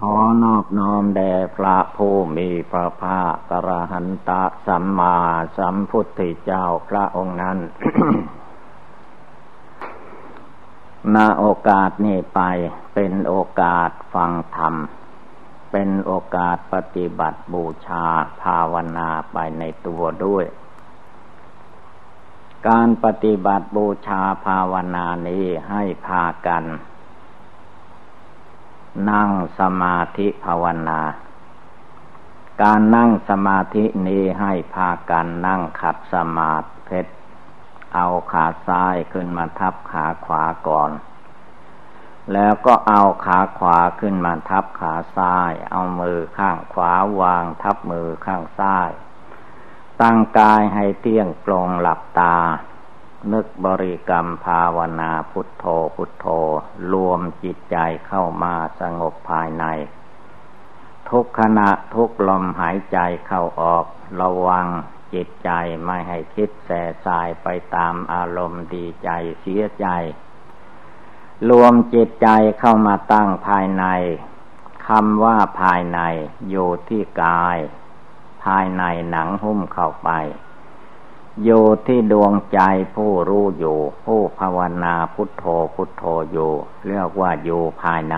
[0.00, 5.16] ขอนอบน้อมแด่พระผู้มีพระภาคกระหันตะสัมมา
[5.58, 7.58] สัมพุทธเจ้าพระองค์นั้น
[11.14, 12.40] ณโอกาสนี้ไป
[12.94, 14.74] เป็นโอกาสฟังธรรม
[15.72, 18.04] เป็นโอกาสปฏิบัติบูชา
[18.42, 20.44] ภาวนาไปในตัวด้วย
[22.68, 26.64] การปฏิบัติบูชาภาวนานี้ให้พากัน
[29.10, 31.00] นั่งสมาธิภาวนา
[32.62, 37.00] การนั่งสมาธินี้ให้พากันนั่งขัดสมาธิ
[37.94, 40.90] เอาขาซ้ายขึ้นมาทับขาขวาก่อน
[42.32, 48.90] แล้วก็เอาขาขวาขึ้นมาทับขาซ้าย เอามือข้างขวาวางทับมือข้างซ้าย
[50.00, 52.36] ตั้งกายให้เตี้ยงปลงหลับตา
[53.32, 55.64] นึกบริกรรมภาวนาพุทโธ
[55.96, 56.26] พุทโธ
[56.92, 59.64] รวมจิตใจเข้ามาสงบภายใน
[61.10, 63.84] ทุกขณะทุกลมหายใจเข้าออก
[64.20, 64.66] ระวัง
[65.14, 65.50] จิตใจ
[65.84, 69.10] ไม่ให้คิดแส่สายไปตามอารมณ์ดีใจ
[69.40, 69.86] เสียใจ
[71.50, 72.28] รวมจิตใจ
[72.60, 73.84] เข้ามาตั้งภายใน
[74.88, 76.00] คำว่าภายใน
[76.50, 77.58] อยู่ที่กาย
[78.44, 80.10] ภายในหนังหุ้มเข้าไป
[81.44, 82.60] อยู่ที่ดวงใจ
[82.94, 86.52] ผู้รู้อยู่ ผู้ภาวนาพุทโธพุทโธอยู่
[86.86, 88.16] เรียกว่าอยู่ภายใน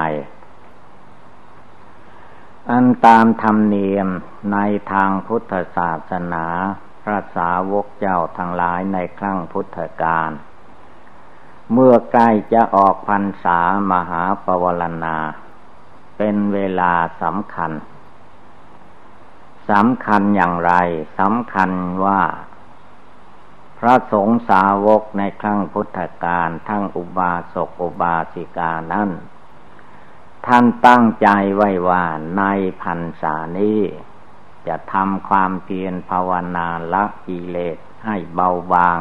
[2.70, 4.08] อันตามธรรมเนียม
[4.52, 4.58] ใน
[4.92, 6.46] ทางพุทธศาสนา
[7.02, 10.30] พระสาวกเจ้าทั้งหลายในครั้งพุทธกาล
[11.72, 13.58] เมื่อใกล้จะออกพรรษา
[13.92, 15.17] มหาปวารณา
[16.17, 16.92] เป็นเวลา
[17.23, 17.73] สำคัญ
[19.70, 20.73] สำคัญอย่างไร
[21.18, 21.70] สำคัญ
[22.05, 22.20] ว่า
[23.80, 29.11] พระสงฆ์สาวกในครั้งพุทธกาลทั้งอุบาสกอุบาสิกานั้น
[30.46, 32.05] ท่านตั้งใจไว้ว่า
[32.39, 32.42] ใน
[32.83, 33.80] พันษานี้
[34.66, 38.98] จะทำความเพียรภาวนาละกิเลสให้เบาบาง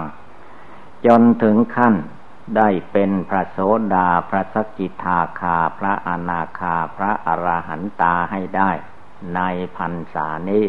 [1.05, 1.95] จนถึงขั้น
[2.57, 3.59] ได้เป็นพระโส
[3.94, 8.71] ดาพระสกิทาคาพระอนาคาพระอรหันตาให้ได้
[9.35, 9.41] ใน
[9.77, 10.65] พันษานี้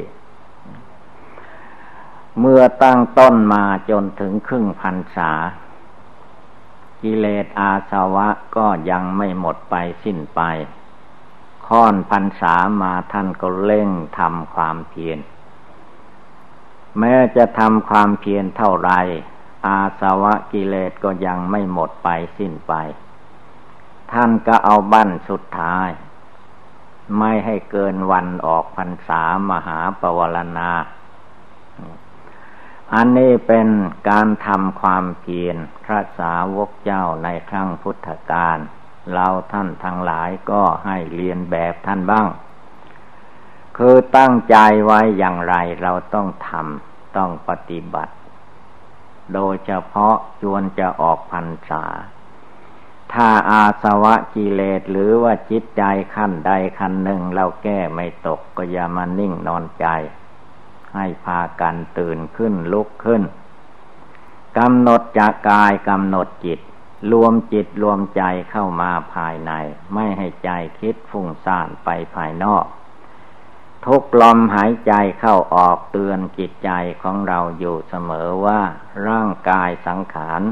[2.41, 5.33] เมื่อตั้งต้นมาจนถึงครึ่งพันษา
[7.03, 10.41] กิเลสอาสวะก็ยังไม่หมดไปสิ้นไป
[11.67, 15.19] ค่อนพันษามาท่านก็เร่งทำความเพียร
[16.99, 18.91] แม้จะทำความเพียรเท่าไร
[19.67, 22.73] อาสวะกิเลสก็ยังไม่หมดไปสิ้นไป
[24.13, 25.89] ท่านก็เอาบั้นสุดท้าย
[27.19, 30.71] ไม่ให้เกินวันออกพรรษามหาปวารณา
[32.95, 33.69] อันนี้เป็น
[34.09, 38.59] การทำความเพียรพระสาวกเจ้าในครั้งพุทธกาล
[39.13, 42.27] เราท่านทั้งหลายก็ให้เรียนแบบท่านบ้าง
[43.77, 44.57] คือตั้งใจ
[44.87, 48.15] ไว้อย่างไรเราต้องทำต้องปฏิบัติ
[49.35, 51.85] โดยเฉพาะจวนจะออกพรรษา
[53.13, 55.83] ถ้าอาสวะกิเลสหรือว่าจิตใจ
[56.15, 59.87] ขั้นใดขั้นหนึ่งเราแก้ไม่ตกก็อย่ามานิ่งนอนใจ
[60.95, 63.23] ให้พากันตื่นขึ้นลุกขึ้น
[64.59, 66.61] กำหนดจากกายกำหนดจิต
[67.13, 69.53] รวมจิตรวมใจเข้ามาภายใน
[69.95, 70.51] ไม่ให้ใจ
[70.81, 72.67] คิดฟุ้งซ่านไปภายนอก
[73.87, 76.71] ทุกลมหายใจเข้าออกเตือนจิตใจ
[77.03, 78.61] ของเราอยู่เสมอว่า
[79.09, 80.43] ร่างกายสังขาร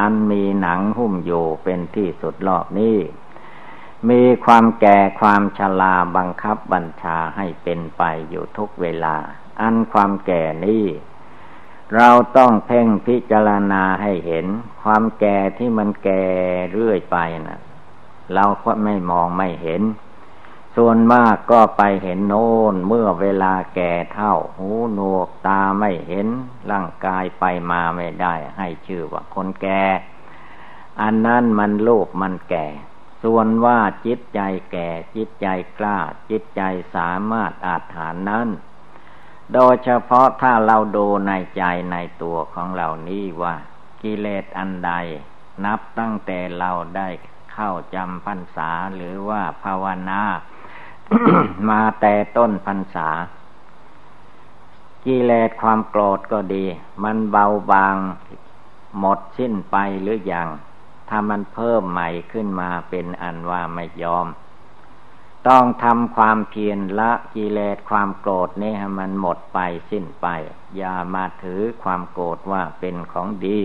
[0.00, 2.96] อันมีหนังหุ้มอยู่เป็นที่สุดรอบนี้
[4.10, 9.16] มีความแก่ความชราบังคับบัญชาให้เป็นไปอยู่ทุกเวลา
[9.60, 10.84] อันความแก่นี้
[11.96, 14.46] เราต้องเพ่งพิจารณาให้เห็น
[14.82, 16.24] ความแก่ที่มันแก่
[16.72, 17.60] เรื่อยไปนะ่ะ
[18.34, 19.82] เราก็ไม่มองไม่เห็น
[20.76, 26.28] ส่วนมากก็ไปเห็นโน้นเมื่อเวลาแก่เท่า หูหนวกตาไม่เห็น
[26.70, 29.82] ร่างกายไปมาไม่ได้ ให้ชื่อว่าคนแก่
[31.00, 32.66] อันนั้นมันโลภมันแก่
[33.22, 34.40] ส่วนว่าจิตใจ
[34.72, 35.46] แก่จิตใจ
[35.78, 35.98] กล้า
[36.30, 36.62] จิตใจ
[36.96, 38.48] สามารถอาถานนั้น
[39.54, 43.54] โดยเฉพาะถ้าเราดูในใจในตัวของเรานี้ว่า
[44.02, 44.92] กิเลสอันใด
[45.64, 47.08] นับตั้งแต่เราได้
[47.52, 50.22] เข้าจำพรรษาหรือว่าภาวนา
[51.68, 53.08] มาแต่ต้นพรรษา
[55.04, 56.64] กิเลสความโกรธก็ดี
[57.02, 57.96] มันเบาบาง
[58.98, 60.48] หมดสิ้นไปหรืออยัง
[61.08, 64.26] ถ้ามันเพิ่มใหม่ขึ้นมาเป็นอันว่าไม่ยอม
[65.48, 69.58] ต้องทำความเพียรละกิเลสความโกรธนี่ให้มันหมดไป
[69.90, 70.26] สิ้นไป
[70.76, 73.60] อย่ามาถือความโกรธว่าเป็นของดี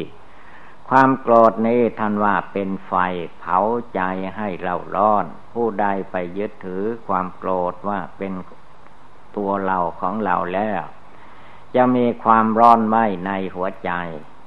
[0.89, 2.93] ความโกรธนี้ท่านว่าเป็นไฟ
[3.39, 3.59] เผา
[3.93, 4.01] ใจ
[4.37, 8.33] ให้เราร้อน ผู้ใดไปยึดถือความโกรธว่าเป็น
[9.35, 10.81] ตัวเราของเราแล้ว
[11.75, 12.97] จะมีความร้อนไหม
[13.27, 13.91] ในหัวใจ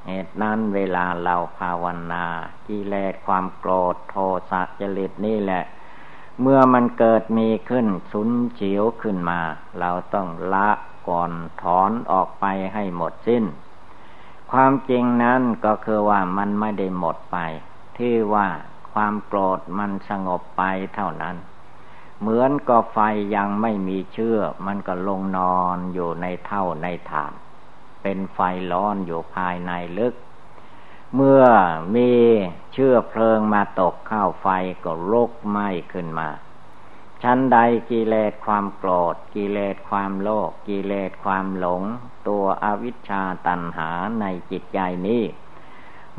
[0.06, 2.26] เหตุนั้นเวลาเราภาวนา
[2.68, 4.16] กิเลสความโกรธโท
[4.50, 5.64] สะจริตนี่แหละ
[6.40, 9.40] เมื่อมันเกิดมีขึ้นสุนเฉียวขึ้นมา
[9.80, 10.70] เราต้องละ
[11.08, 11.32] ก่อน
[11.62, 12.44] ถอนออกไป
[12.74, 13.44] ให้หมดสิ้น
[14.52, 17.36] ความจริงนั้นก็คือว่ามันไม่ได้หมดไป
[17.98, 18.48] ที่ว่า
[18.92, 20.62] ความโกรธมันสงบไป
[20.94, 21.36] เท่านั้น
[22.20, 22.98] เหมือนก็ไฟ
[23.36, 27.32] ยังไม่มีเชื่อมันก็ลงนอนอยู่ในเท่าในฐาน
[28.08, 28.40] เป็นไฟ
[28.72, 30.14] ร้อนอยู่ภายในลึก
[31.14, 31.42] เมื่อ
[31.94, 32.10] มี
[32.72, 34.48] เชื้อเพลิงมาตกเข้าไฟ
[34.84, 36.28] ก็ลุกไหม้ขึ้นมา
[37.22, 37.58] ชั้นใด
[37.90, 41.82] กิเลสความโกรธกิเลสความโลภกิเลสความหลง
[42.28, 45.24] ตัวอวิชชาตันหาในจิตใจนี้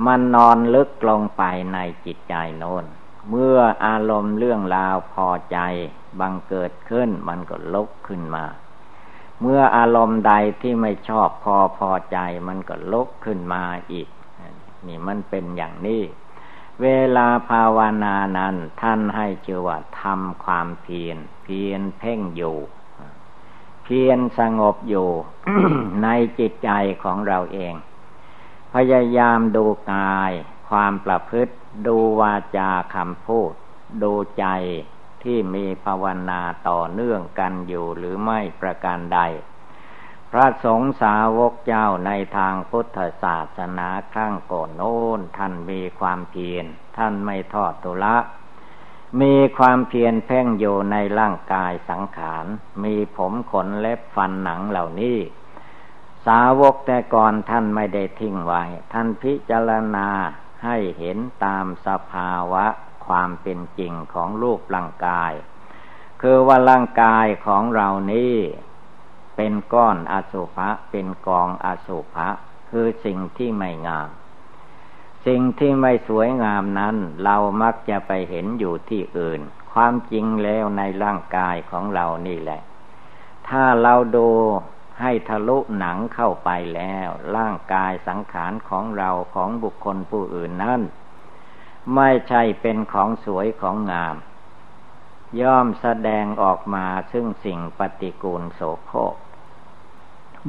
[0.05, 1.43] มันนอนลึกลงไป
[1.73, 2.85] ในจิตใจโน้น
[3.29, 5.59] เมื่ออารมณ์เรื่องราวพอใจ
[6.19, 8.45] บังเกิดขึ้นมันก็ลุกขึ้นมา
[9.41, 12.17] เมื่ออารมณ์ใดที่ไม่ชอบพอพอใจ
[12.47, 14.07] มันก็ลุกขึ้นมาอีก
[14.87, 16.03] นี่มันเป็นอย่างนี้
[16.81, 22.57] เวลาภาวนานั้น ท่านให้ชื่อว่าทำความเพียรเพียรเพ่งอยู่
[23.83, 25.09] เพียรสงบอยู่
[26.03, 26.07] ใน
[26.39, 26.69] จิตใจ
[27.03, 27.73] ของเราเอง
[28.73, 30.31] พยายามดูกาย
[30.69, 31.53] ความประพฤติ
[31.87, 33.51] ดูวาจาคำพูด
[34.03, 34.45] ดูใจ
[35.23, 39.19] ที่มีภาวนาต่อเนื่องกันอยู่หรือไม่ประการใด
[40.31, 46.65] พระสงฆ์สาวกเจ้าในทางพุทธศาสนาครั้งก่อนโน้นท่านมีความเพียร
[46.97, 48.17] ท่านไม่ทอดตุละ
[49.21, 52.45] มีความเพียรเพ่งอยู่ในร่างกายสังขาร
[52.83, 55.17] มีผมขนเล็บฟันหนังเหล่านี้
[56.25, 60.09] สาวกแต่ก่อนท่านไม่ได้ทิ้งไว้ ท่านพิจารณา
[60.63, 62.65] ให้เห็นตามสภาวะ
[63.07, 65.33] ความเป็นจริงของรูปร่างกาย
[66.21, 68.35] คือว่าร่างกายของเรานี้
[69.35, 72.29] เป็นก้อนอสุภะเป็นกองอสุภะ
[72.69, 74.09] คือสิ่งที่ไม่งาม
[75.25, 79.41] สิ่งที่ไม่สวยงามนั้น เรามักจะไปเห็นอยู่ที่อื่น
[79.73, 82.61] ความจริงแล้วในร่างกายของเรานี่แหละ
[83.49, 84.29] ถ้าเราดู
[85.01, 90.81] ให้ทะลุหนังเข้าไปแล้ว ร่างกายสังขารของเราของบุคคลผู้อื่นนั้น
[91.95, 94.15] ไม่ใช่เป็นของสวยของงาม
[95.41, 99.15] ย่อมแสดงออกมาซึ่งสิ่งปฏิกูลโสโครก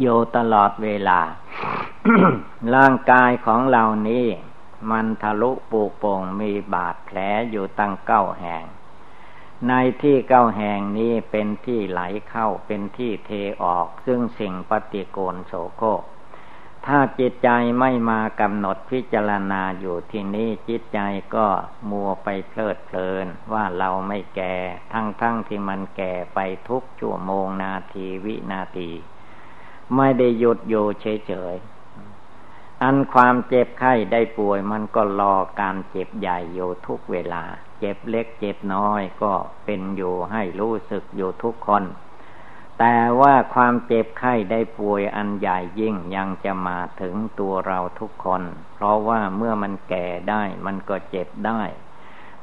[0.00, 1.20] อยู่ตลอดเวลา
[2.74, 4.26] ร่างกายของเรานี้
[4.90, 7.18] มันทะลุปูโป่งมีบาดแผล
[7.50, 8.64] อยู่ตั้งเก้าแห่ง
[9.68, 13.30] ในที่เก้าแห่งนี้เป็นที่ไหลเข้าเป็นที่เท
[13.62, 16.02] ออก ซึ่งสิ่งปฏิโกนโสโครก
[16.86, 17.48] ถ้าจิตใจ
[17.80, 21.00] ไม่มากำหนดพิจารณาอยู่ที่นี้จิตใจ
[21.34, 21.46] ก็
[21.90, 24.56] มัวไปเพลิดเพลินว่าเราไม่แก่
[24.92, 26.38] ทั้งๆทที่มันแก่ไป
[26.68, 28.90] ทุกชั่วโมงนาทีวินาที
[29.96, 37.42] ไม่ได้หยุดอยู่เฉยๆ อันความเจ็บไข้ได้ป่วยมันก็รอการเจ็บใหญ่อยู่ทุกเวลา
[37.80, 39.32] เจ็บเล็กเจ็บน้อยก็
[39.64, 41.84] เป็นอยู่ให้รู้สึกอยู่ทุกคน
[42.78, 48.42] แต่ว่าความเจ็บไข้ได้ป่วยอันใหญ่ยิ่งยังจะมาถึงตัวเราทุกคน
[48.74, 51.62] เพราะว่าเมื่อมันแก่ได้มันก็เจ็บได้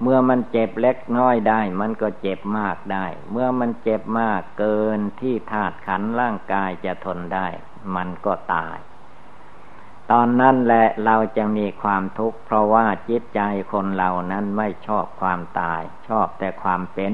[0.02, 7.48] เมื่อมันเจ็บเล็กน้อยได้ มันก็เจ็บมากได้ เมื่อมันเจ็บมากเกินที่ธาตุขันร่างกายจะทนได้
[7.96, 8.78] มันก็ตาย
[10.12, 17.14] ตอนนั้นแหละเราจะมีความทุกข์เพราะว่าจิตใจคนเรานั้นไม่ชอบความตาย ชอบแต่ความเป็น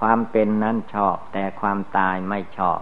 [0.00, 2.80] ความเป็นนั้นชอบแต่ความตายไม่ชอบ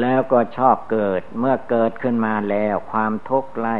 [0.00, 3.78] แล้วก็ชอบเกิดเมื่อเกิดขึ้นมาแล้วความทุกข์ไล่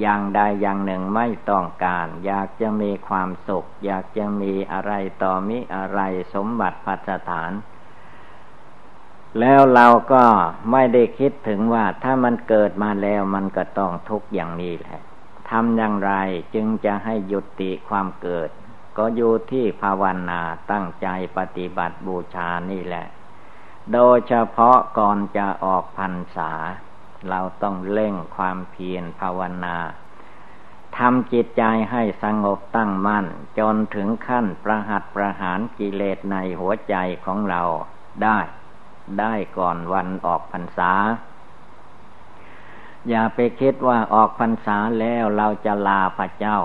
[0.00, 6.00] อย่างใดอย่างหนึ่งไม่ต้องการ อยากจะมีความสุข อยากจะมีอะไรต่อมิอะไร
[6.34, 7.52] สมบัติพัฒฐาน
[9.40, 10.24] แล้วเราก็
[10.72, 15.00] ไม่ได้คิดถึงว่าถ้ามันเกิดมาแล้วมันก็ต้องทุกข์อย่างนี้แหละ
[15.50, 16.12] ทำอย่างไร
[16.54, 18.48] จึงจะให้ยุติความเกิด
[18.96, 23.06] ก็อยู่ที่ภาวนาตั้งใจปฏิบัติบูชานี่แหละ
[23.92, 26.52] โดยเฉพาะก่อนจะออกพรรษา
[27.28, 29.76] เราต้องเร่งความเพียรภาวนา
[30.96, 33.26] ทำจิตใจให้สงบตั้งมั่น
[33.58, 37.62] จนถึงขั้นประหัตประหารกิเลสในหัวใจของเรา
[38.22, 38.38] ได้
[39.20, 40.92] ได้ก่อนวันออกพรรษา
[43.08, 46.58] อย่าไปคิดว่าออกพรรษาแล้วเราจะลาพระเจ้า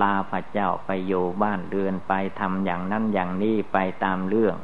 [0.00, 4.56] ลาพระเจ้าไปอยู่บ้านเรือนไปทำอย่างนั้นอย่างนี้ไปตามเรื่อง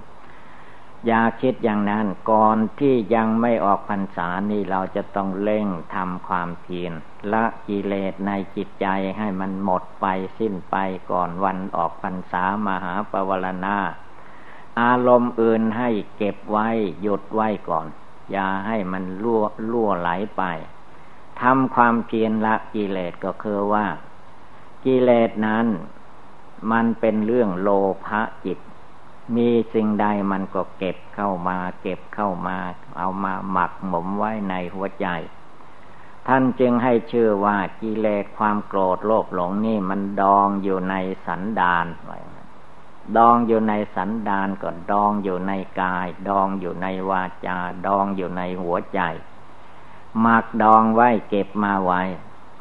[1.07, 6.93] อย่าคิดอย่างนั้นก่อนที่ยังไม่ออกพรรษานี่เราจะต้องเร่งทำความเพียร
[7.33, 8.87] ละกิเลสในจิตใจ
[9.19, 10.07] ให้มันหมดไป
[10.39, 10.77] สิ้นไป
[11.11, 13.77] ก่อนวันออกพรรษามหาปวารณา
[14.81, 16.69] อารมณ์อื่นให้เก็บไว้
[17.03, 17.87] หยุดไว้ก่อน
[18.31, 20.43] อย่าให้มันล่วล่วไหลไป
[21.41, 23.87] ทำความเพียรละกิเลสก็คือว่า
[24.85, 25.67] กิเลสนั้น
[26.73, 27.69] มันเป็นเรื่องโล
[28.07, 28.59] ภะจิต
[29.37, 32.57] มีสิ่งใดมันก็เก็บเข้ามา เก็บเข้ามา
[32.99, 35.07] เอามาหมักหมมไว้ในหัวใจ
[36.29, 40.95] ท่านจึงให้ชื่อว่ากิเลสความโกรธโลภหลงนี่มันดองอยู่ใน
[41.27, 42.19] สันดานไว้
[43.17, 49.01] ดองอยู่ในสันดานก็ดองอยู่ในกาย ดองอยู่ในวาจา ดองอยู่ในหัวใจ
[50.21, 52.03] หมักดองไว้เก็บมาไว้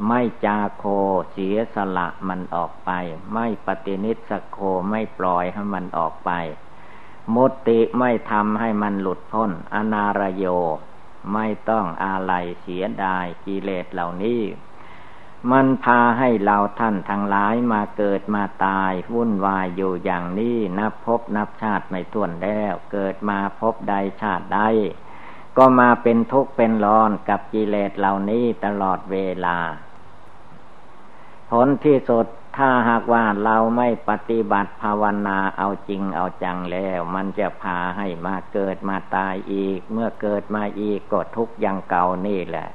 [0.07, 0.83] ไม่จาโค
[1.31, 2.91] เสียสละมันออกไป
[3.33, 4.57] ไม่ปฏินิสโค
[4.89, 6.31] ไม่ปล่อยให้มันออกไป
[7.35, 10.45] มุติไม่ทำให้มันหลุดพ้น อนารโย
[11.33, 14.41] ไม่ต้องอาลัยเสียดายกิเลสเหล่านี้
[15.49, 24.59] มันพาให้เราท่านทั้งหลายมาเกิดมาตาย วุ่นวายอยู่อย่างนี้นับพบนับชาติไม่ถ้วนแล้ว เกิดมาพบใดชาติใด
[25.57, 29.57] ก็มาเป็นทุกข์เป็นร้อนกับกิเลสเหล่านี้ตลอดเวลา
[31.49, 32.25] ผลที่สุด
[32.57, 42.67] ถ้าหากว่าเราไม่ปฏิบัติภาวนาเอาจริงเอาจังแล้ว มันจะพาให้มาเกิดมาตายอีก เมื่อเกิดมาอีกก็ทุกข์ยังเก่านี่แหละ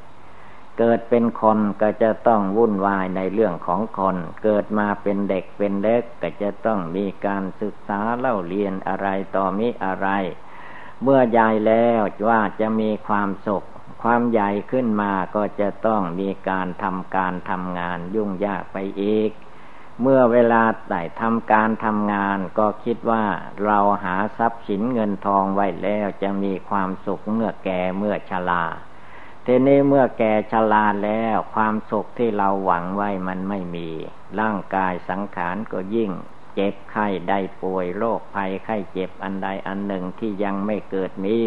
[0.79, 10.09] เกิดเป็นคนก็จะต้องวุ่นวายในเรื่องของคน เกิดมาเป็นเด็กเป็นเล็กก็จะต้องมีการศึกษาเล่าเรียนอะไรต่อมิอะไร
[11.03, 13.67] เมื่อใหญ่แล้วว่าจะมีความสุข
[14.03, 19.31] ความใหญ่ขึ้นมาก็จะต้องมีการทำการทำงานยุ่งยากไปอีก
[20.03, 23.25] เมื่อเวลาได้ทำการทำงานก็คิดว่า
[23.65, 28.65] เราหาทรัพย์สินเงินทองไว้แล้วจะมีความสุขเมื่อแก่เมื่อชรา
[29.49, 33.89] ทีนี้เมื่อแก่ชราแล้ว ความสุขที่เราหวังไว้มันไม่มี
[34.41, 36.11] ร่างกายสังขารก็ยิ่ง
[36.55, 41.39] เจ็บไข้ได้ป่วยโรคภัยไข้เจ็บอันใดอันหนึ่งที่ยังไม่เกิดมี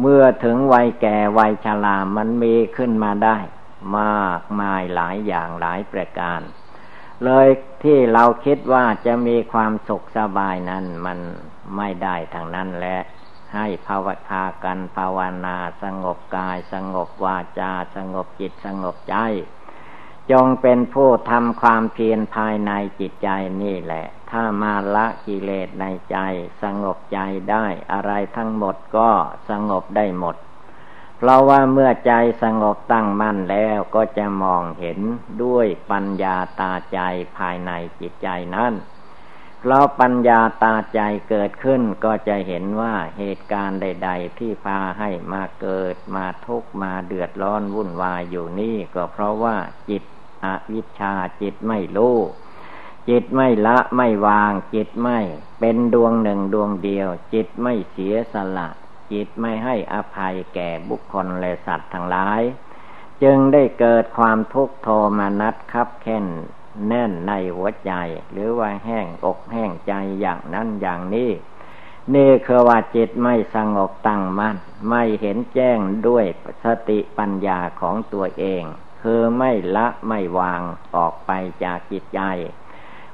[0.00, 3.38] เมื่อถึงวัยแก่วัยชรามันมีขึ้นมาได้
[3.98, 6.40] มากมายหลายอย่างหลายประการ
[7.24, 7.48] เลย
[7.84, 11.18] ที่เราคิดว่าจะมีความสุขสบายนั้นมัน
[11.76, 13.00] ไม่ได้ทางนั้นแหละ
[13.54, 19.16] ให้ภาวพากันภาวนาสงบกาย สงบวาจา สงบจิตสงบใจ
[20.32, 23.28] จงเป็นผู้ทำความเพียรภายในจิตใจ
[23.62, 26.18] นี่แหละ ถ้ามาละกิเลสในใจ
[26.62, 27.18] สงบใจ
[27.50, 29.10] ได้อะไรทั้งหมดก็
[29.50, 30.36] สงบได้หมด
[31.18, 32.12] เพราะว่าเมื่อใจ
[32.42, 35.00] สงบตั้งมั่นแล้วก็จะมองเห็น
[35.42, 37.00] ด้วยปัญญาตาใจ
[37.36, 38.72] ภายในจิตใจนั้น
[39.60, 49.56] เพราะปัญญาตาใจเกิดขึ้นก็จะเห็นว่าเหตุการณ์ใด ๆ ที่พาให้มาเกิดมาทุกข์มาเดือดร้อนวุ่นวายอยู่นี่ก็เพราะว่า
[49.90, 50.02] จิต
[50.44, 52.16] อวิชชาจิตไม่รู้
[53.08, 55.18] จิตไม่ละไม่วาง จิตไม่
[55.60, 58.68] เป็นดวงหนึ่งดวงเดียว จิตไม่เสียสละ
[59.12, 62.42] จิตไม่ให้อภัยแก่บุคคลและสัตว์ทั้งหลาย
[63.22, 64.88] จึงได้เกิดความทุกข์โท
[65.18, 66.26] มานัดคับแค้น
[66.86, 67.92] แน่นในหัวใจ
[68.32, 71.30] หรือว่าแห้งอกแห้งใจอย่างนั้นอย่างนี้
[72.14, 74.56] นี่คือว่าจิตไม่สงบตั้งมัน่น
[74.90, 76.24] ไม่เห็นแจ้งด้วย
[76.64, 78.64] สติปัญญาของตัวเอง
[79.02, 80.62] คือไม่ละไม่วาง
[80.96, 81.30] ออกไป
[81.64, 82.20] จากจิตใจ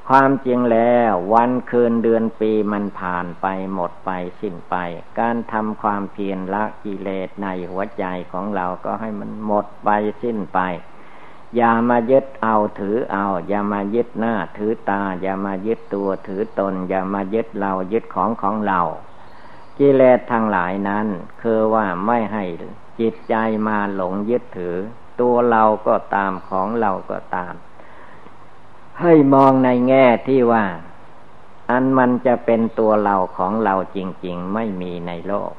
[0.08, 4.76] ความจริงแล้ววันคืนเดือนปีมันผ่านไปหมดไปสิ้นไป
[5.20, 9.90] การทำความเพียรละกิเลสในหัวใจของเราก็ให้มันหมดไป
[10.22, 10.60] สิ้นไป
[11.56, 18.80] อย่ามายึดเอาถือเอา อย่ามายึดหน้า ถือตา อย่ามายึดตัวถือตน อย่ามายึดเรายึดของของเรา
[19.78, 21.06] กิเลสทั้งหลายนั้น
[21.42, 22.44] คือว่าไม่ให้
[23.00, 23.34] จิตใจ
[23.68, 24.76] มาหลงยึดถือ
[25.20, 27.54] ตัวเราก็ตามของเราก็ตาม
[29.00, 30.64] ให้มองในแง่ที่ว่า
[31.70, 35.52] อันมันจะเป็นตัวเราของเราจริง ๆ ไม่มีในโลก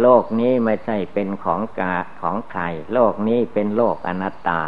[0.00, 4.62] โลกนี้ไม่ใช่เป็นของกาของใคร โลกนี้เป็นโลกอนัตตา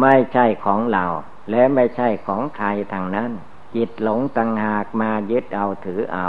[0.00, 1.04] ไม่ใช่ของเรา
[1.50, 3.30] และไม่ใช่ของใครทางนั้น
[3.74, 6.28] จิตหลงตังหากมายึดเอาถือเอา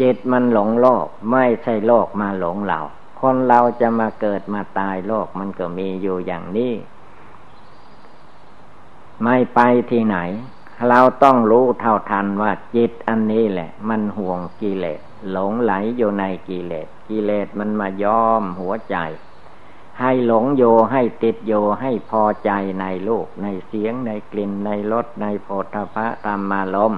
[0.00, 2.80] จิตมันหลงโลก ไม่ใช่โลกมาหลงเรา
[3.20, 6.72] คนเราจะมาเกิดมาตายโลกมันก็มีอยู่อย่างนี้
[9.22, 10.18] ไม่ไปที่ไหน
[10.88, 15.00] เราต้องรู้เท่าทันว่าจิตอันนี้แหละ มันห่วงกิเลส
[15.30, 18.96] หลงไหลอยู่ในกิเลสกิเลสมันมาย้อมหัวใจ
[20.00, 26.94] ให้หลงโยให้ติดโยให้พอใจในลูกในเสียงในกลิ่นในรสในโพธพะธรรมารม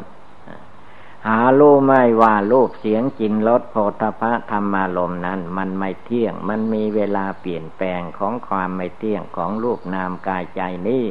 [1.29, 11.07] หารู้ไม่ว่ารูปเสียงจินรสโพธพะธรรมารมนั้น มันไม่เที่ยง มันมีเวลาเปลี่ยนแปลงของความไม่เที่ยงของรูปนามกายใจนี้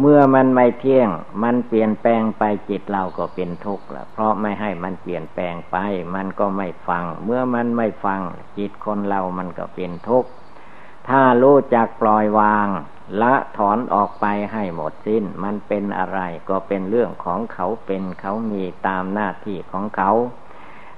[0.00, 1.08] เมื่อมันไม่เที่ยง
[1.42, 5.76] มันเปลี่ยนแปลงไปจิตเราก็เป็นทุกข์ละเพราะไม่ให้มันเปลี่ยนแปลงไป
[6.14, 8.20] มันก็ไม่ฟัง เมื่อมันไม่ฟัง
[8.58, 10.30] จิตคนเรามันก็เป็นทุกข์
[11.08, 12.68] ถ้ารู้จักปล่อยวาง
[13.22, 20.10] ละถอนออกไปให้หมดสิ้น มันเป็นอะไรก็เป็นเรื่องของเขาเป็นเขามีตามหน้าที่ของเขา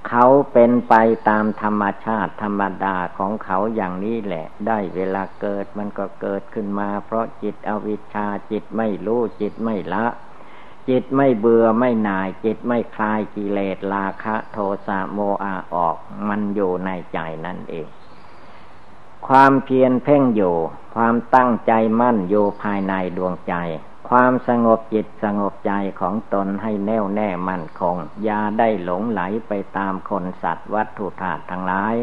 [0.09, 0.95] เขาเป็นไป
[1.29, 10.07] ตามธรรมชาติธรรมดาของเขาอย่างนี้แหละ ได้เวลาเกิดมันก็เกิดขึ้นมา เพราะจิตอวิชชาจิตไม่รู้จิตไม่ละ
[10.89, 15.97] จิตไม่เบื่อไม่หน่าย จิตไม่คลายกิเลสราคะ โทสะโมอาออก
[16.29, 17.89] มันอยู่ในใจนั่นเอง
[19.27, 20.57] ความเพียรเพ่งอยู่
[20.95, 23.55] ความตั้งใจมั่นอยู่ภายในดวงใจ
[24.09, 31.97] ความสงบจิตสงบใจของตนให้แน่วแน่มั่นคง อย่าได้หลงไหลไปตามคนสัตว์วัตถุธาตุทั้งหลาย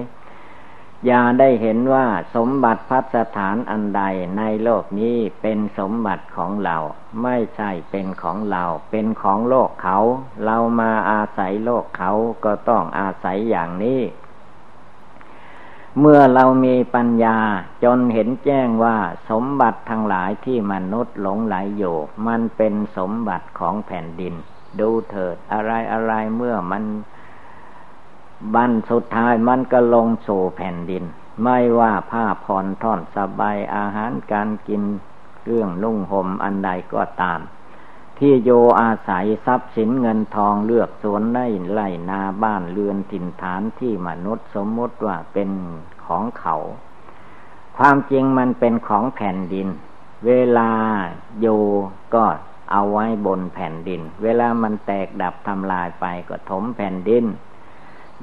[1.05, 2.05] อย่าได้เห็นว่า
[2.35, 4.03] สมบัติพัสถานอันใด
[4.37, 6.77] ในโลกนี้เป็นสมบัติของเรา
[7.23, 9.97] ไม่ใช่เป็นของเรา เป็นของโลกเขา
[10.45, 12.11] เรามาอาศัยโลกเขา
[12.45, 14.01] ก็ต้องอาศัยอย่างนี้
[15.99, 17.37] เมื่อเรามีปัญญา
[17.83, 18.97] จนเห็นแจ้งว่า
[19.29, 21.97] สมบัติทั้งหลายที่มนุษย์หลงไหลอยู่
[22.27, 24.33] มันเป็นสมบัติของแผ่นดิน
[24.79, 26.83] ดูเถิดอะไรอะไรเมื่อมัน
[28.53, 31.03] บันสุดท้ายมันก็ลงสู่แผ่นดิน
[31.43, 34.81] ไม่ว่าผ้าผ่อนท่อนสบายอาหารการกิน
[35.45, 37.39] เรื่องนุ่งห่มอันใดก็ตาม
[38.19, 38.49] ที่โย
[38.81, 45.49] อาศัยทรัพย์สินเงินทองเลือกสวนไร่ไร่นาบ้านเรือนถิ่นฐานที่มนุษย์สมมติว่าเป็น
[46.05, 46.55] ของเขา
[47.77, 49.67] ความจริงมันเป็นของแผ่นดิน
[50.25, 50.71] เวลา
[51.39, 51.47] โย
[52.15, 52.25] ก็
[52.71, 57.25] เอาไว้บนแผ่นดิน เวลามันแตกดับทำลายไปก็ถมแผ่นดิน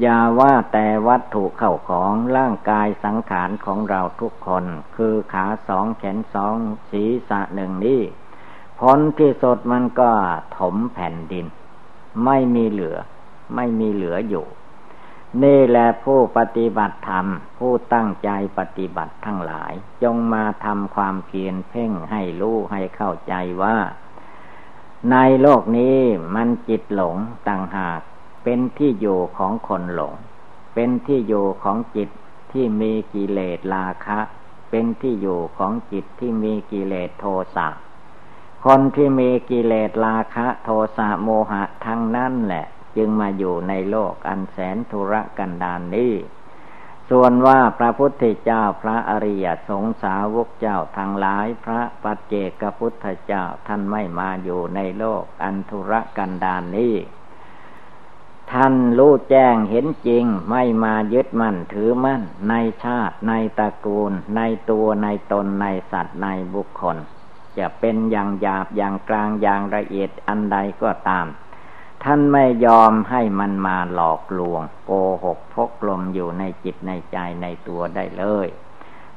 [0.00, 4.64] อย่าว่าแต่วัตถุเข้าของร่างกายสังขารของเราทุกคน
[4.96, 6.56] คือขาสองแขนสอง
[6.90, 8.00] ศีรษะหนึ่งนี้
[8.86, 10.10] ผลที่สดมันก็
[10.58, 11.46] ถมแผ่นดิน
[12.24, 12.96] ไม่มีเหลือ
[13.54, 14.46] ไม่มีเหลืออยู่
[15.42, 17.26] นี่แหละผู้ปฏิบัติธรรม
[17.58, 23.76] ผู้ตั้งใจปฏิบัติทั้งหลาย จงมาทำความเพียรเพ่งให้รู้ให้เข้าใจว่า
[25.10, 25.98] ในโลกนี้
[26.34, 27.16] มันจิตหลง
[27.48, 28.00] ต่างหาก
[28.44, 30.14] เป็นที่อยู่ของคนหลง
[30.74, 32.08] เป็นที่อยู่ของจิต
[32.52, 34.20] ที่มีกิเลสราคะ
[34.70, 37.68] เป็นที่อยู่ของจิตที่มีกิเลสโทสะ
[38.66, 46.14] คนที่มีกิเลสราคะโทสะโมหะทั้งนั้นแหละ จึงมาอยู่ในโลกอันแสนทุรกันดารนนี้
[47.10, 56.94] ส่วนว่าพระพุทธเจ้าพระอริยสงสาวกเจ้าทั้งหลายพระปัจเจกพุทธเจ้าท่านไม่มาอยู่ในโลกอันทุรกันดารนนี้
[58.52, 66.98] ท่านรู้แจ้งเห็นจริงไม่มายึดมั่นถือมั่น ในชาติในตระกูล ในตัวในตนในสัตว์ในบุคคล
[67.58, 71.26] จะเป็นอย่างหยาบอย่างกลางอย่างละเอียดอันใดก็ตาม
[72.04, 74.90] ท่านไม่ยอมให้มันมาหลอกลวง โก
[75.24, 78.48] หกพกลมอยู่ในจิตในใจในตัวได้เลย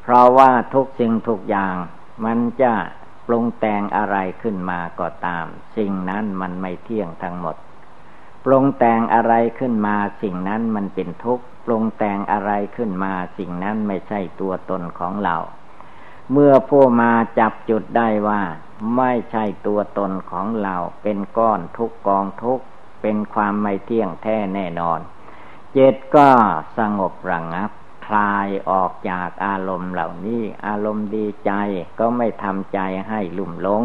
[0.02, 1.76] เพราะว่าทุกสิ่งทุกอย่าง
[2.26, 2.74] มันจะ
[3.28, 5.46] ปรุงแต่งอะไรขึ้นมาก็ตาม
[5.78, 7.56] สิ่งนั้นมันไม่เที่ยงทั้งหมด
[8.46, 15.36] ปรุงแต่งอะไรขึ้นมาสิ่งนั้นมันเป็นทุกข์ปรุงแต่งอะไรขึ้นมาสิ่งนั้นไม่ใช่ตัวตนของเรา
[16.32, 18.42] เมื่อผู้มาจับจุดได้ว่า
[18.98, 22.60] ไม่ใช่ตัวตนของเราเป็นก้อนทุกกองทุก
[23.02, 25.00] เป็นความไม่เที่ยงแท้แน่นอน
[25.72, 26.30] เจตก็
[26.78, 27.72] สงบระงงับ
[28.06, 31.52] คลายออกจากอารมณ์เหล่านี้ อารมณ์ดีใจ
[32.00, 33.84] ก็ไม่ทำใจให้ลุ่มหลง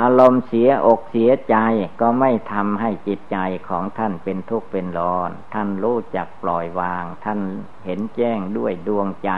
[0.00, 1.56] อารมณ์เสียอกเสียใจ
[2.00, 7.40] ก็ไม่ทำให้จิตใจของท่านเป็นทุกข์เป็นร้อน ท่านรู้จักปล่อยวาง ท่าน
[7.84, 9.30] เห็นแจ้งด้วยดวงใจ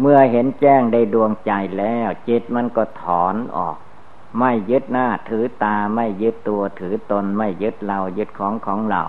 [0.00, 3.76] เมื่อเห็นแจ้งได้ดวงใจแล้ว จิตมันก็ถอนออก
[4.38, 9.02] ไม่ยึดหน้าถือตาไม่ยึดตัวถือตนไม่ยึดเรายึดของของเรา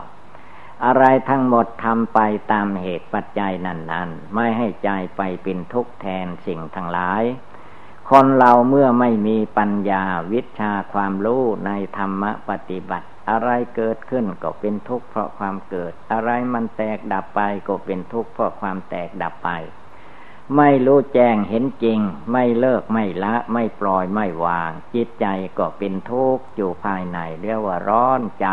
[0.85, 2.19] อะไรทั้งหมดทำไป
[2.51, 7.23] ตามเหตุปัจจัยนั้น ๆ ไม่ให้ใจไปเป็นทุกข์แทนสิ่งทั้งหลาย
[8.09, 19.49] คนเราเมื่อไม่มีปัญญาวิชาความรู้ในธรรมปฏิบัติ อะไรเกิดขึ้นก็เป็นทุกข์เพราะความเกิด อะไรมันแตกดับไปก็เป็นทุกข์เพราะความแตกดับไป
[20.57, 21.99] ไม่รู้แจ้งเห็นจริง
[22.31, 25.25] ไม่เลิกไม่ละ ไม่ปล่อยไม่วาง จิตใจ
[25.57, 28.47] ก็เป็นทุกข์อยู่ภายในเรียกว่าร้อนใจ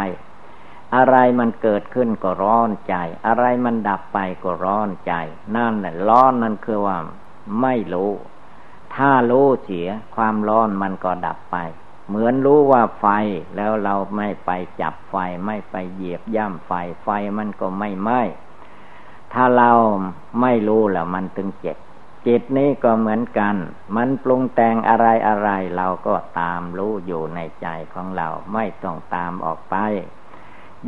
[0.95, 2.95] อะไรมันเกิดขึ้นก็ร้อนใจ
[3.27, 5.13] อะไรมันดับไปก็ร้อนใจ
[5.57, 6.99] นั่นแหละร้อนนั่นคือว่า
[7.61, 8.13] ไม่รู้
[8.95, 11.57] ถ้ารู้เสียความร้อนมันก็ดับไป
[12.09, 13.07] เหมือนรู้ว่าไฟ
[13.57, 14.51] แล้วเราไม่ไป
[14.81, 16.73] จับไฟไม่ไปเหยียบย่ำไฟ
[17.05, 18.23] ไฟมันก็ไม่ไหม้
[19.33, 19.71] ถ้าเรา
[20.41, 21.77] ไม่รู้แล้วมันตึงเจ็บ
[22.27, 23.57] จิตนี้ก็เหมือนกัน
[23.97, 29.77] มันปรุงแต่งอะไรอะไร เราก็ตามรู้อยู่ในใจของเราไม่ต้องตามออกไป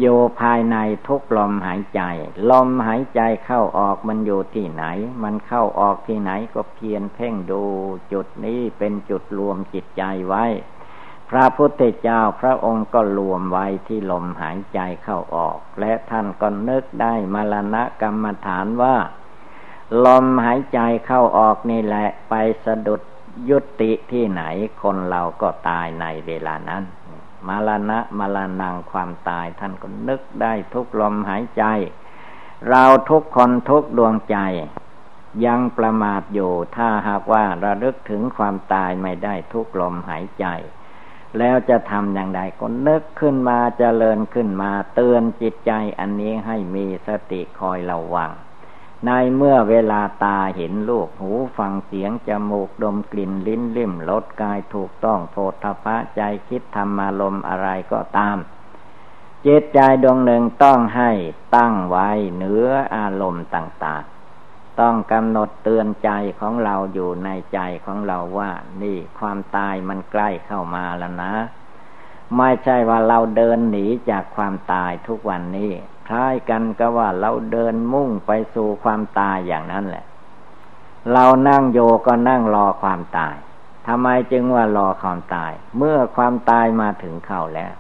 [0.01, 0.77] อยู่ภายใน
[1.07, 2.03] ทุกลมหายใจ
[2.51, 4.85] ลมหายใจเข้าออกมันอยู่ที่ไหน
[5.23, 7.63] มันเข้าออกที่ไหนก็เพียรเพ่งดู
[8.13, 10.45] จุดนี้เป็นจุดรวมจิตใจไว้
[11.31, 18.97] พระพุทธเจ้าพระองค์ก็รวมไว้ที่ลมหายใจเข้าออก และท่านก็นึกได้มรณะกรรมฐานว่า
[20.07, 22.35] ลมหายใจเข้าออกนี่แหละไป
[22.65, 23.01] สะดุด
[23.51, 24.43] ยุติที่ไหน
[24.83, 26.83] คนเราก็ตายในเวลานั้น
[27.49, 31.65] มรณะมรณงความตายท่านก็นึกได้ทุกลมหายใจ
[32.71, 34.39] เราทุกคนทุกดวงใจ
[35.47, 40.47] ยังประมาทอยู่ถ้าหากว่าระลึกถึงความตายไม่ได้ทุกลมหายใจ
[41.39, 48.31] แล้วจะทำอย่างไรก็นึกขึ้นมาจเจริญขึ้นมา เตือนจิตใจอันนี้ให้มีสติคอยระวัง
[49.07, 58.37] ในเมื่อเวลาตาเห็นลูกหูฟังเสียงจมูกดมกลิ่นลิ้นลิ่มรสกายถูกต้องโพธพะใจคิดธรรมารมอะไรก็ตาม
[59.43, 61.11] เจตใจดวงหนึ่งต้องให้
[61.57, 64.03] ตั้งไว้เหนืออารมณ์ต่าง
[64.81, 66.11] ต้องกำหนดเตือนใจ
[66.41, 68.51] ของเราอยู่ในใจของเราว่า
[68.83, 71.35] นี่ความตายมันใกล้เข้ามาแล้วนะ
[72.37, 75.71] ไม่ใช่ว่าเราเดินหนีจากความตายทุกวันนี้
[76.09, 80.05] คล้ายกันก็ว่าเราเดินมุ่งไปสู่ความตายอย่างนั้นแหละ
[81.13, 83.37] เรานั่งโยก็นั่งรอความตาย
[83.87, 87.73] ทำไมจึงว่ารอความตาย เมื่อความตายมาถึงเข้าแล้ว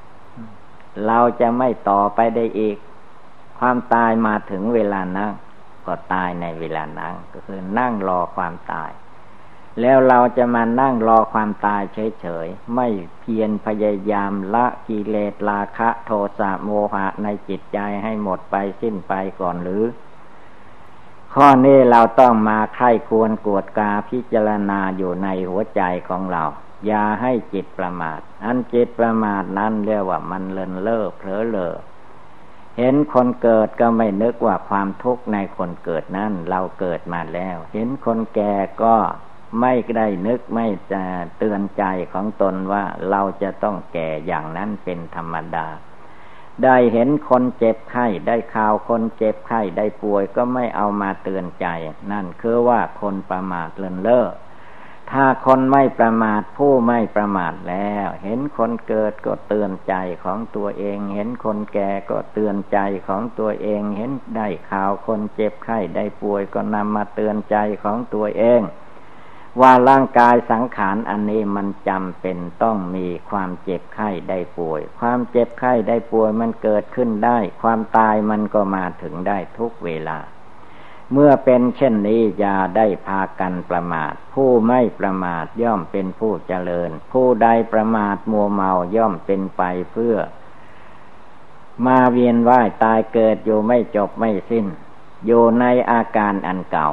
[1.06, 2.76] เราจะไม่ต่อไปได้อีก
[3.58, 5.32] ความตายมาถึงเวลานั่ง
[5.86, 8.90] ก็ตายในเวลานั่งก็คือนั่งรอความตาย
[9.80, 11.82] แล้วเราจะมานั่งรอความตาย
[12.20, 12.88] เฉยๆ ไม่
[13.20, 19.84] เพียรพยายามละกิเลสราคะโทสะโมหะในจิตใจให้หมดไปสิ้นไปก่อนหรือ
[21.34, 26.44] ข้อนี้เราต้องมาไข้ควรกวดกาพิจารณาอยู่ในหัวใจของเรา
[26.86, 31.74] อย่าให้จิตประมาท อันจิตประมาทนั้นเรียกว่ามันเลินเล่อเผลอเลอ
[32.78, 38.96] เห็นคนเกิดก็ไม่นึกว่าความทุกข์ในคนเกิดนั้นเราเกิดมาแล้ว เห็นคนแก่ก็
[39.60, 41.02] ไม่ได้นึกไม่จะ
[41.38, 45.66] เตือนใจของตนว่าเราจะต้องแก่อย่างนั้นเป็นธรรมดา
[46.64, 51.66] ได้เห็นคนเจ็บไข้ได้ข่าวคนเจ็บไข้ได้ป่วยก็ไม่เอามาเตือนใจ
[52.12, 54.26] นั่นคือว่าคนประมาทเลินเล่อ
[55.12, 68.62] ถ้าคนไม่ประมาทผู้ไม่ประมาทแล้ว เห็นคนเกิดก็เตือนใจของตัวเอง เห็นคนแก่ก็เตือนใจของตัวเอง เห็นได้ข่าวคนเจ็บไข้ได้ป่วยก็นำมาเตือนใจของตัวเอง
[69.60, 80.18] ว่าร่างกายสังขารอันนี้มันจำเป็นต้องมีความเจ็บไข้ได้ป่วย ความเจ็บไข้ได้ป่วยมันเกิดขึ้นได้ ความตายมันก็มาถึงได้ทุกเวลา
[81.12, 89.62] เมื่อเป็นเช่นนี้อย่าได้พากันประมาท ผู้ไม่ประมาทย่อมเป็นผู้เจริญ ผู้ใดประมาทมัวเมาย่อมเป็นไป
[89.92, 90.16] เพื่อ
[91.86, 94.66] มาเวียนว่ายตายเกิดอยู่ไม่จบไม่สิ้น
[95.26, 96.88] อยู่ในอาการอันเก่า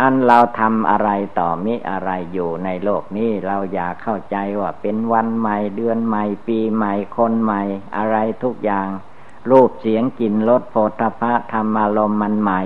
[0.00, 7.62] อันเราทำอะไรต่อมิอะไรอยู่ในโลกนี้เราอยากเข้าใจว่าเป็นวันใหม่เดือนใหม่ปีใหม่คนใหม่
[7.96, 8.88] อะไรทุกอย่าง
[9.50, 12.60] รูปเสียงกลิ่นรสโผฏฐะธรรมารมมันใหม่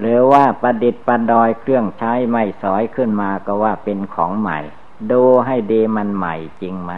[0.00, 4.58] หรือว่าประดิษฐ์ประดอยเครื่องใช้ไม่สอยขึ้นมาก็ว่าเป็นของใหม่
[5.10, 6.92] ดูให้ดีมันใหม่จริงไหม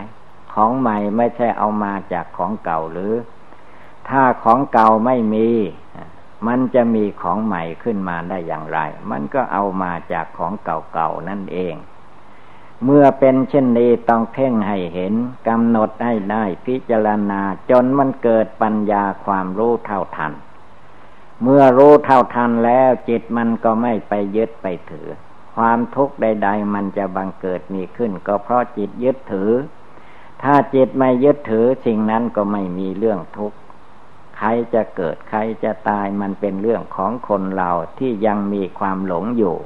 [0.55, 3.15] ของใหม่ไม่ใช่เอามาจากของเก่าหรือ
[4.09, 5.49] ถ้าของเก่าไม่มี
[6.47, 8.79] มันจะมีของใหม่ขึ้นมาได้อย่างไร
[9.11, 11.75] มันก็เอามาจากของเก่าๆนั่นเอง
[12.85, 15.15] เมื่อเป็นเช่นนี้ต้องเพ่งให้เห็น
[15.49, 20.33] กำหนดให้ได้พิจารณาจนมันเกิดปัญญาความรู้เท่าทัน
[21.43, 25.09] เมื่อรู้เท่าทันแล้วจิตมันก็ไม่ไปยึดไปถือ
[25.57, 29.51] ความทุกข์ใด ๆ มันจะบังเกิดมีขึ้น ก็เพราะจิตยึดถือ
[30.43, 33.59] ถ้าจิตไม่ยึดถือสิ่งนั้นก็ไม่มีเรื่องทุกข์
[34.37, 39.57] ใครจะเกิดใครจะตายมันเป็นเรื่องของคนเราที่ยังมีความหลงอยู่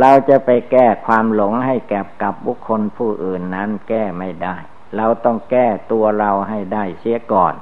[0.00, 4.56] เราจะไปแก้ความหลงให้แก่กับบุคคลผู้อื่นนั้นแก้ไม่ได้
[4.96, 7.54] เราต้องแก้ตัวเราให้ได้เสียก่อน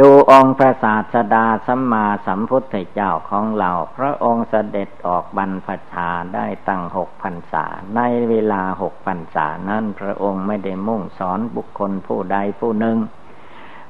[0.00, 7.64] ดูองค์พระศาสดาสัมมาสัมพุทธเจ้าของเรา พระองค์เสด็จออกบรรพชาได้ตั้งหกพรรษา
[7.96, 12.98] ในเวลาหกพรรษานั้นพระองค์ไม่ได้มุ่งสอนบุคคลผู้ใดผู้หนึ่ง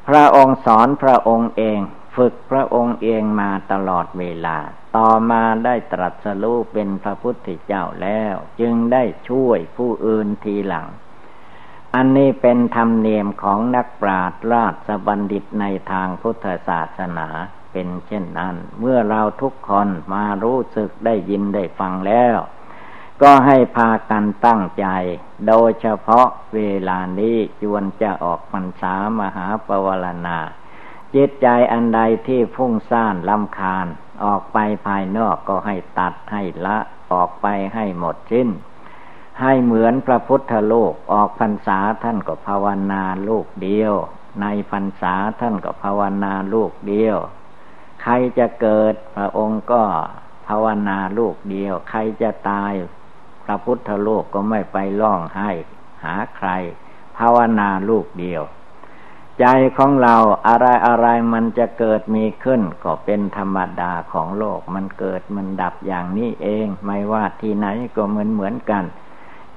[0.09, 1.81] พระองค์สอนพระองค์เอง
[2.17, 4.59] ฝึกพระองค์เองมาตลอดเวลา
[4.97, 10.87] ต่อมาได้ตรัสรู้เป็นพระพุทธเจ้าแล้ว จึงได้ช่วยผู้อื่นทีหลัง
[11.95, 17.29] อันนี้เป็นธรรมเนียมของนักปราชญ์ราชบัณฑิตในทางพุทธศาสนา
[17.73, 22.37] เป็นเช่นนั้น เมื่อเราทุกคนมารู้สึกได้ยินได้ฟังแล้ว
[23.23, 24.87] ก็ให้พากันตั้งใจ
[25.49, 30.39] โดยเฉพาะเวลานี้จวนจะออกพรรษามหาปวารณา
[31.15, 33.87] จิตใจอันใดที่ฟุ้งซ่านลำคาญ
[34.25, 36.79] ออกไปภายนอกก็ให้ตัดให้ละ
[37.13, 38.49] ออกไปให้หมดสิ้น
[39.41, 43.95] ให้เหมือนพระพุทธโลกออกพรรษาท่านก็ภาวนาลูกเดียว
[44.43, 47.17] ในพรรษาท่านก็ภาวนาลูกเดียว
[48.03, 49.83] ใครจะเกิดพระองค์ก็
[50.47, 52.73] ภาวนาลูกเดียว ใครจะตาย
[53.45, 55.51] พระพุทธโลกก็ไม่ไปร้องไห้
[56.05, 56.49] หาใคร
[57.19, 58.43] ภาวนาลูกเดียว
[59.41, 59.47] ใจ
[59.77, 68.85] ของเราอะไรอะไรมันจะเกิดมีขึ้น ก็เป็นธรรมดาของโลก มันเกิดมันดับอย่างนี้เอง ไม่ว่าที่ไหนก็เหมือนเหมือนกัน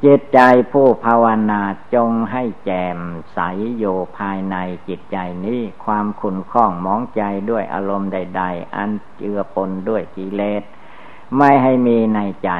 [0.05, 0.39] จิตใจ
[0.71, 1.61] ผู้ภาวนา
[1.95, 2.99] จงให้แจ่ม
[3.33, 3.39] ใส
[3.77, 3.85] โย
[4.17, 4.55] ภายใน
[4.87, 10.63] จิตใจนี้ ความขุ่นข้องมองใจด้วยอารมณ์ใด ๆ อันเจือปนด้วยกิเลส
[11.37, 12.51] ไม่ให้มีในใจ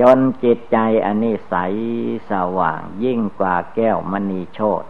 [0.00, 1.54] จนจิตใจอันนี้ใส
[2.30, 4.82] สว่างยิ่งกว่าแก้วมณีโชต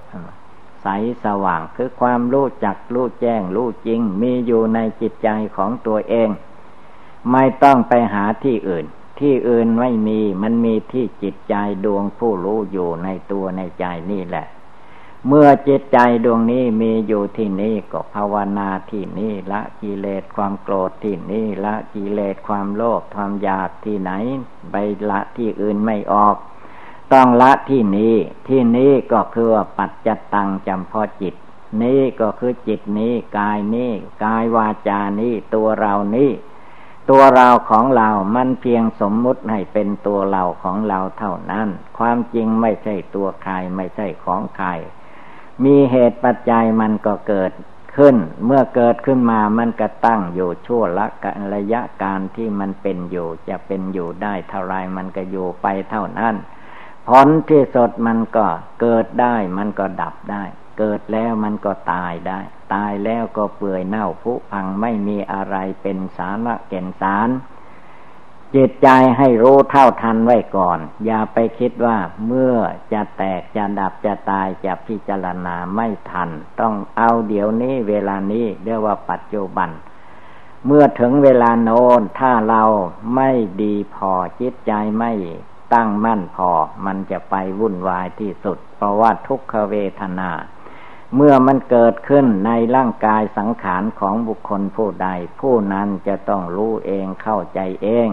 [0.82, 0.86] ใส
[1.24, 6.28] สว่างคือความรู้จักรู้แจ้งรู้จริง มีอยู่ในจิตใจของตัวเอง
[7.32, 8.86] ไม่ต้องไปหาที่อื่น
[9.20, 14.46] ที่อื่นไม่มีมันมีที่จิตใจดวงผู้รู้อยู่ในตัวในใจนี่แหละ
[15.28, 24.12] เมื่อจิตใจดวงนี้มีอยู่ที่นี่ก็ภาวนาที่นี่ละกิเลสความโกรธที่นี่ละกิเลสความโลภความอยากที่ไหน
[24.70, 24.76] ไป
[25.10, 26.36] ละที่อื่นไม่ออก
[27.12, 28.14] ต้องละที่นี้
[28.48, 31.34] ที่นี้ก็คือปัจจตังจำพาะจิต
[31.82, 33.90] นี้ก็คือจิตนี้กายนี้
[34.24, 36.30] กายวาจานี้ตัวเรานี้
[37.14, 44.68] ตัวเราของเรา มันเพียงสมมุติให้เป็นตัวเราของเราเท่านั้น ความจริงไม่ใช่ตัวใครไม่ใช่ของใคร
[45.64, 47.52] มีเหตุปัจจัยมันก็เกิด
[47.96, 56.34] ขึ้น เมื่อเกิดขึ้นมามันก็ตั้งอยู่ชั่วละกระยะการที่มันเป็นอยู่ จะเป็นอยู่ได้เท่าไรมันก็อยู่ไปเท่านั้น
[57.08, 58.46] ผลที่สดมันก็
[58.80, 60.44] เกิดได้มันก็ดับได้
[60.78, 62.40] เกิดแล้วมันก็ตายได้
[62.74, 67.30] ตายแล้วก็เปื่อยเน่าผุพังไม่มีอะไรเป็นสาระเก่นสาร
[68.54, 72.54] จิตใจให้รู้เท่าทันไว้ก่อน อย่าไปคิดว่าเมื่อ
[72.92, 76.30] จะแตกจะดับจะตายจะพิจารณาไม่ทัน
[76.60, 79.70] ต้องเอาเดี๋ยวนี้เวลานี้เรียกว่าปัจจุบัน
[80.66, 82.62] เมื่อถึงเวลาโน้นถ้าเรา
[83.16, 83.30] ไม่
[83.62, 85.12] ดีพอจิตใจไม่
[85.74, 86.50] ตั้งมั่นพอ
[86.84, 90.30] มันจะไปวุ่นวายที่สุด เพราะว่าทุกขเวทนา
[91.16, 95.08] เมื่อมันเกิดขึ้นในร่างกายสังขารของบุคคลผู้ใด
[95.40, 98.08] ผู้นั้นจะต้องรู้เองเข้าใจเอง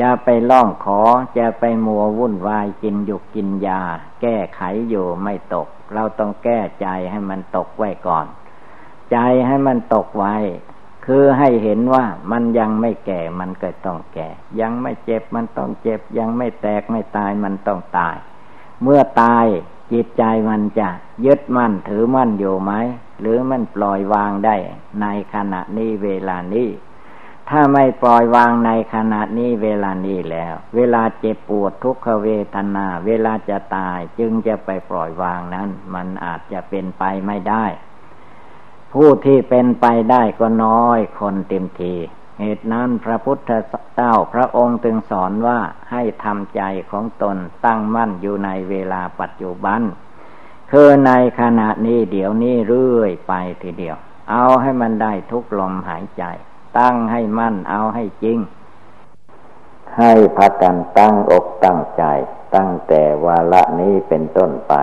[0.00, 1.00] จะไปล่องขอ
[1.38, 3.80] จะไปมัววุ่นวายกินยุกกินยา
[4.20, 8.26] แก้ไขอยู่ไม่ตก เราต้องแก้ใจให้มันตกไว้ก่อน
[9.10, 10.36] ใจให้มันตกไว้
[11.06, 14.28] คือให้เห็นว่ามันยังไม่แก่มันก็ต้องแก่
[14.60, 18.16] ยังไม่เจ็บมันต้องเจ็บ ยังไม่แตกไม่ตายมันต้องตาย
[18.82, 19.46] เมื่อตาย
[19.92, 20.88] จิตใจมันจะ
[21.26, 22.72] ยึดมั่นถือมั่นอยู่ไหม
[23.20, 24.56] หรือมันปล่อยวางได้
[25.00, 26.68] ในขณะนี้เวลานี้
[27.50, 37.64] ถ้าไม่ปล่อยวางในขณะนี้เวลานี้แล้ว เวลาเจ็บปวดทุกขเวทนา เวลาจะตายจึงจะไปปล่อยวางนั้น มันอาจจะเป็นไปไม่ได้
[38.92, 41.94] ผู้ที่เป็นไปได้ก็น้อยคนเต็มที
[42.40, 43.50] เหตุนั้นพระพุทธ
[43.94, 45.58] เจ้าพระองค์จึงสอนว่า
[45.90, 49.80] ให้ทำใจของตนตั้งมั่นอยู่ในเวลาปัจจุบัน
[50.70, 53.96] คือในขณะนี้เดี๋ยวนี้เรื่อยไปทีเดียว
[54.30, 56.24] เอาให้มันได้ทุกลมหายใจ
[56.78, 58.38] ตั้งให้มั่นเอาให้จริง
[59.96, 62.04] ให้พักกันตั้งอกตั้งใจ
[62.54, 64.74] ตั้งแต่วาระนี้เป็นต้นไป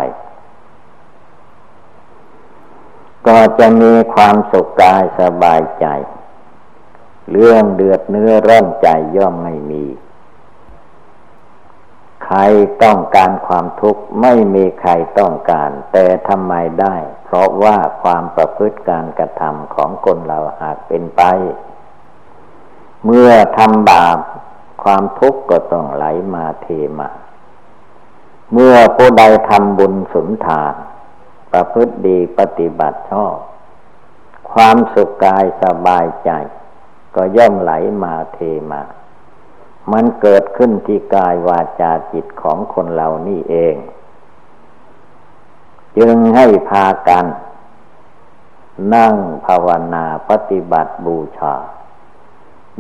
[3.28, 5.86] ก็จะมีความสุขกายสบายใจ
[7.32, 9.86] เรื่องเดือดเนื้อร้อนใจย่อมไม่มี
[12.26, 12.40] ใคร
[12.84, 21.22] ต้องการความทุกข์ไม่มีใครต้องการ แต่ทำไมได้ เพราะว่าความประพฤติการกระทำของคนเราหากเป็นไป
[23.06, 24.18] เมื่อทำบาป
[24.84, 26.68] ความทุกข์ก็ต้องไหลมาเท
[27.00, 27.10] มา
[28.54, 30.74] เมื่อผู้ใดทำบุญสุนทาน
[31.52, 33.36] ประพฤติดีปฏิบัติชอบ
[34.52, 36.32] ความสุขกายสบายใจ
[37.16, 37.72] ก็ย่อมไหล
[38.04, 38.40] มาเท
[38.72, 38.82] มา
[39.92, 43.76] มันเกิดขึ้นที่กายวาจาจิตของคนเรานี่เอง
[45.98, 47.26] จึงให้พากัน
[48.94, 51.56] นั่งภาวนาปฏิบัติบูชา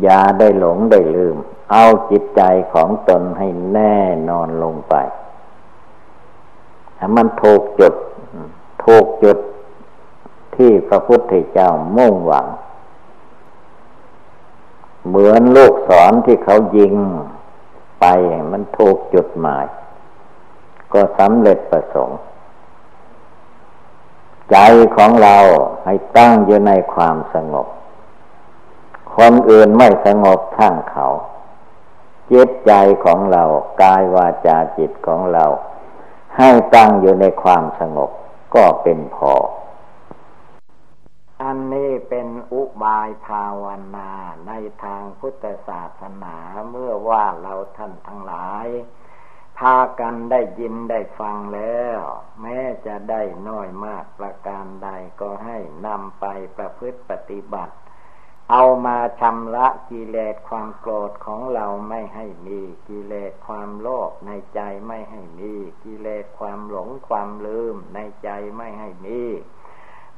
[0.01, 1.35] อย่าได้หลงได้ลืม
[1.71, 2.41] เอาจิตใจ
[2.73, 3.97] ของตนให้แน่
[4.29, 4.95] นอนลงไป
[6.97, 7.93] ถ้ามันถูกจุด
[8.85, 9.37] ถูกจุด
[10.55, 12.47] ที่พระพุทธเจ้ามุ่งหวัง
[15.07, 16.95] เหมือนลูกศรที่เขายิง
[17.99, 18.05] ไป
[18.51, 19.65] มันถูกจุดหมาย
[20.93, 22.19] ก็สำเร็จประสงค์
[24.51, 24.57] ใจ
[24.95, 25.37] ของเรา
[25.85, 27.67] ให้ตั้งอยู่ในความสงบ
[29.17, 31.07] คนอื่นไม่สงบทั้งเขา
[32.31, 32.71] จิตใจ
[33.03, 33.43] ของเรา
[33.81, 35.45] กายวาจาจิตของเรา
[36.37, 38.11] ให้ตั้งอยู่ในความสงบ
[38.55, 39.33] ก็เป็นพอ
[41.43, 44.11] อันนี้เป็นอุบายภาวนา
[44.47, 44.51] ใน
[44.83, 46.35] ทางพุทธศาสนา
[46.69, 48.67] เมื่อว่าเราท่านทั้งหลาย
[49.57, 51.99] พากันได้ยินได้ฟังแล้ว
[52.41, 54.89] แม้จะได้น้อยมากประการใด
[55.21, 56.25] ก็ให้นำไป
[56.57, 57.75] ประพฤติปฏิบัติ
[58.51, 65.53] เอามาชำระกิเลสความโกรธของเราไม่ให้มีกิเลสความโลภในใจไม่ให้มี
[65.83, 69.21] กิเลสความหลงความลืมในใจไม่ให้มี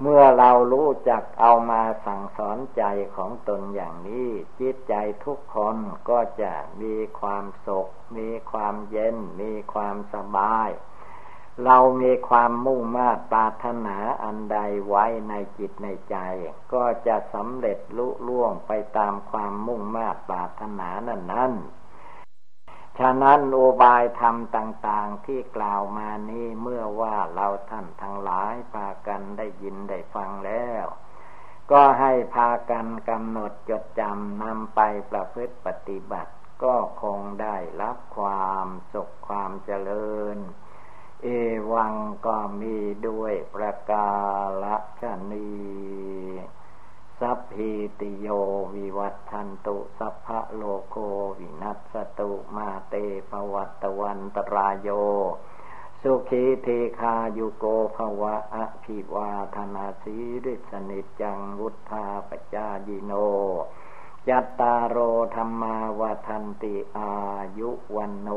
[0.02, 2.84] เมื่อเรารู้จักเอามาสั่งสอนใจ
[3.16, 4.30] ของตนอย่างนี้
[4.60, 4.94] จิตใจ
[5.26, 5.78] ทุกคน
[6.10, 10.70] ก็จะมีความสุข มีความเย็น มีความสบาย
[11.64, 16.18] เรามีความมุ่งมา่ปรารถนาอันใดไว้ในจิตในใจ
[16.74, 21.52] ก็จะสำเร็จลุล่วงไปตามความมุ่งมา่ปรารถนานั้นนั้น
[23.00, 30.86] ฉะนั้นโอบายธรรมต่าง ๆที่กล่าวมานี้เมื่อว่าเราท่านทั้งหลายพากันได้ยินได้ฟังแล้ว
[31.72, 34.80] ก็ให้พากันกำหนดจดจำนำไป
[35.12, 40.38] ประพฤติปฏิบัติ ก็คงได้รับความสุขความเจริญ
[41.24, 41.28] เอ
[41.72, 41.94] วัง
[42.26, 42.78] ก็มี
[43.08, 44.10] ด้วยประกา
[45.06, 45.50] ศนี
[47.20, 48.28] สัพพิติโย
[48.76, 50.98] วิวัตทันตุสัพพะโลโก
[51.40, 52.94] วินัสตุมาเต
[53.30, 54.90] ปวัตวันตรายโย
[56.02, 56.68] สุขีเท
[57.00, 63.14] คายุโกภวะอภิวาธนาสีริสนิจังวุธาปจายิโน
[64.30, 64.98] ยัตตาโร
[65.36, 67.14] ธรรมาวทันติอา
[67.60, 68.30] ยุวันโน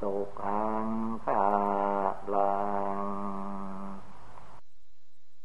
[0.00, 0.86] สุขัง
[1.24, 1.44] ภา
[2.34, 2.58] ลั
[2.96, 2.98] ง